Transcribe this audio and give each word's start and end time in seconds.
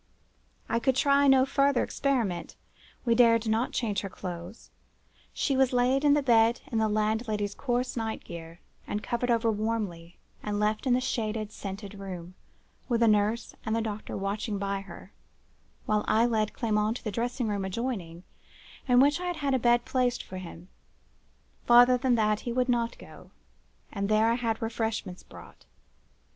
I 0.67 0.79
could 0.79 0.95
not 0.95 0.99
try 0.99 1.25
any 1.25 1.45
farther 1.45 1.83
experiment; 1.83 2.55
we 3.05 3.13
dared 3.13 3.47
not 3.47 3.71
change 3.71 4.01
her 4.01 4.09
clothes; 4.09 4.71
she 5.31 5.55
was 5.55 5.73
laid 5.73 6.03
in 6.03 6.15
the 6.15 6.23
bed 6.23 6.59
in 6.71 6.79
the 6.79 6.89
landlady's 6.89 7.53
coarse 7.53 7.95
night 7.95 8.23
gear, 8.23 8.61
and 8.87 9.03
covered 9.03 9.29
over 9.29 9.51
warmly, 9.51 10.17
and 10.41 10.59
left 10.59 10.87
in 10.87 10.93
the 10.95 11.01
shaded, 11.01 11.51
scented 11.51 11.93
room, 11.99 12.33
with 12.89 13.03
a 13.03 13.07
nurse 13.07 13.53
and 13.63 13.75
the 13.75 13.79
doctor 13.81 14.17
watching 14.17 14.57
by 14.57 14.81
her, 14.81 15.13
while 15.85 16.03
I 16.07 16.25
led 16.25 16.53
Clement 16.53 16.97
to 16.97 17.03
the 17.03 17.11
dressing 17.11 17.47
room 17.47 17.63
adjoining, 17.63 18.23
in 18.87 19.01
which 19.01 19.19
I 19.19 19.25
had 19.25 19.35
had 19.35 19.53
a 19.53 19.59
bed 19.59 19.85
placed 19.85 20.23
for 20.23 20.39
him. 20.39 20.69
Farther 21.67 21.99
than 21.99 22.15
that 22.15 22.39
he 22.39 22.51
would 22.51 22.69
not 22.69 22.97
go; 22.97 23.29
and 23.91 24.09
there 24.09 24.31
I 24.31 24.33
had 24.33 24.63
refreshments 24.63 25.21
brought. 25.21 25.65